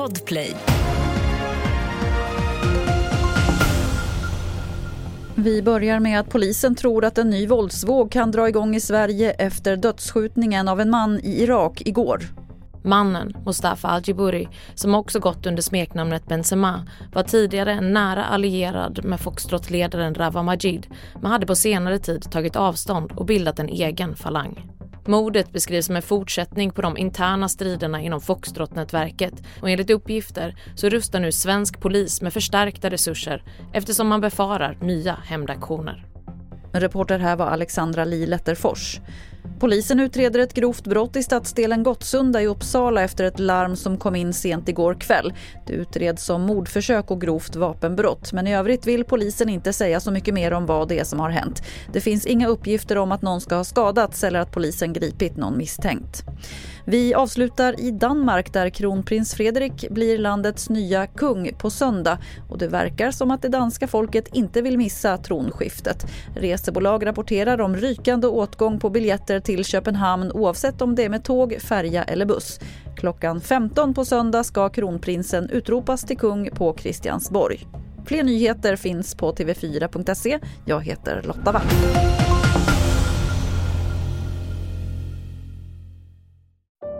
Podplay. 0.00 0.56
Vi 5.34 5.62
börjar 5.62 6.00
med 6.00 6.20
att 6.20 6.30
polisen 6.30 6.74
tror 6.74 7.04
att 7.04 7.18
en 7.18 7.30
ny 7.30 7.46
våldsvåg 7.46 8.12
kan 8.12 8.30
dra 8.30 8.48
igång 8.48 8.74
i 8.76 8.80
Sverige 8.80 9.30
efter 9.30 9.76
dödsskjutningen 9.76 10.68
av 10.68 10.80
en 10.80 10.90
man 10.90 11.20
i 11.20 11.42
Irak 11.42 11.82
igår. 11.84 12.22
Mannen, 12.84 13.36
Mustafa 13.46 13.88
Al-Jiburi, 13.88 14.48
som 14.74 14.94
också 14.94 15.20
gått 15.20 15.46
under 15.46 15.62
smeknamnet 15.62 16.26
Benzema, 16.28 16.86
var 17.12 17.22
tidigare 17.22 17.72
en 17.72 17.92
nära 17.92 18.24
allierad 18.24 19.04
med 19.04 19.20
Foxtrot-ledaren 19.20 20.14
Rawa 20.14 20.42
Majid 20.42 20.86
men 21.14 21.30
hade 21.30 21.46
på 21.46 21.54
senare 21.54 21.98
tid 21.98 22.30
tagit 22.30 22.56
avstånd 22.56 23.12
och 23.12 23.26
bildat 23.26 23.58
en 23.58 23.68
egen 23.68 24.16
falang. 24.16 24.69
Mordet 25.06 25.52
beskrivs 25.52 25.86
som 25.86 25.96
en 25.96 26.02
fortsättning 26.02 26.70
på 26.70 26.82
de 26.82 26.96
interna 26.96 27.48
striderna 27.48 28.00
inom 28.00 28.20
Foxtrot-nätverket 28.20 29.34
och 29.62 29.70
enligt 29.70 29.90
uppgifter 29.90 30.56
så 30.74 30.88
rustar 30.88 31.20
nu 31.20 31.32
svensk 31.32 31.80
polis 31.80 32.22
med 32.22 32.32
förstärkta 32.32 32.90
resurser 32.90 33.42
eftersom 33.72 34.08
man 34.08 34.20
befarar 34.20 34.78
nya 34.80 35.14
hämndaktioner. 35.24 36.06
Reporter 36.72 37.18
här 37.18 37.36
var 37.36 37.46
Alexandra 37.46 38.04
Li 38.04 38.26
Letterfors. 38.26 39.00
Polisen 39.60 40.00
utreder 40.00 40.40
ett 40.40 40.54
grovt 40.54 40.84
brott 40.84 41.16
i 41.16 41.22
stadsdelen 41.22 41.82
Gottsunda 41.82 42.42
i 42.42 42.46
Uppsala 42.46 43.02
efter 43.02 43.24
ett 43.24 43.38
larm 43.38 43.76
som 43.76 43.96
kom 43.96 44.16
in 44.16 44.32
sent 44.32 44.68
igår 44.68 44.94
kväll. 44.94 45.32
Det 45.66 45.72
utreds 45.72 46.24
som 46.24 46.42
mordförsök 46.42 47.10
och 47.10 47.20
grovt 47.20 47.56
vapenbrott 47.56 48.32
men 48.32 48.46
i 48.46 48.54
övrigt 48.54 48.86
vill 48.86 49.04
polisen 49.04 49.48
inte 49.48 49.72
säga 49.72 50.00
så 50.00 50.10
mycket 50.10 50.34
mer 50.34 50.52
om 50.52 50.66
vad 50.66 50.88
det 50.88 50.98
är 50.98 51.04
som 51.04 51.20
har 51.20 51.30
hänt. 51.30 51.62
Det 51.92 52.00
finns 52.00 52.26
inga 52.26 52.48
uppgifter 52.48 52.98
om 52.98 53.12
att 53.12 53.22
någon 53.22 53.40
ska 53.40 53.54
ha 53.54 53.64
skadats 53.64 54.24
eller 54.24 54.40
att 54.40 54.52
polisen 54.52 54.92
gripit 54.92 55.36
någon 55.36 55.58
misstänkt. 55.58 56.24
Vi 56.84 57.14
avslutar 57.14 57.80
i 57.80 57.90
Danmark 57.90 58.52
där 58.52 58.70
kronprins 58.70 59.34
Fredrik 59.34 59.90
blir 59.90 60.18
landets 60.18 60.70
nya 60.70 61.06
kung 61.06 61.50
på 61.58 61.70
söndag 61.70 62.18
och 62.48 62.58
det 62.58 62.68
verkar 62.68 63.10
som 63.10 63.30
att 63.30 63.42
det 63.42 63.48
danska 63.48 63.86
folket 63.86 64.34
inte 64.34 64.62
vill 64.62 64.78
missa 64.78 65.18
tronskiftet. 65.18 66.06
Resebolag 66.36 67.06
rapporterar 67.06 67.60
om 67.60 67.76
rykande 67.76 68.26
åtgång 68.26 68.80
på 68.80 68.90
biljetter 68.90 69.29
till 69.38 69.64
Köpenhamn 69.64 70.32
oavsett 70.32 70.82
om 70.82 70.94
det 70.94 71.04
är 71.04 71.08
med 71.08 71.24
tåg, 71.24 71.56
färja 71.60 72.04
eller 72.04 72.26
buss. 72.26 72.60
Klockan 72.96 73.40
15 73.40 73.94
på 73.94 74.04
söndag 74.04 74.44
ska 74.44 74.68
kronprinsen 74.68 75.50
utropas 75.50 76.02
till 76.02 76.18
kung 76.18 76.50
på 76.50 76.72
Kristiansborg. 76.72 77.66
Fler 78.06 78.22
nyheter 78.22 78.76
finns 78.76 79.14
på 79.14 79.32
tv4.se. 79.32 80.38
Jag 80.64 80.84
heter 80.84 81.22
Lotta 81.22 81.52
Wall. 81.52 81.66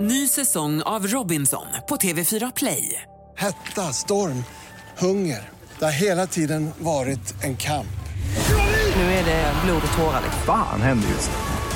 Ny 0.00 0.28
säsong 0.28 0.82
av 0.82 1.06
Robinson 1.06 1.66
på 1.88 1.96
TV4 1.96 2.52
Play. 2.56 3.02
Hetta, 3.36 3.82
storm, 3.82 4.44
hunger. 4.98 5.48
Det 5.78 5.84
har 5.84 5.92
hela 5.92 6.26
tiden 6.26 6.70
varit 6.78 7.44
en 7.44 7.56
kamp. 7.56 7.86
Nu 8.96 9.02
är 9.02 9.24
det 9.24 9.52
blod 9.64 9.82
och 9.86 9.98
tårar. 9.98 10.22
Fan 10.46 10.80
händer 10.80 11.08
just 11.08 11.30
nu. 11.30 11.75